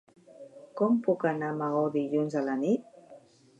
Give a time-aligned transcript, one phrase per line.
[0.81, 3.01] Com puc anar a Maó dilluns a la nit?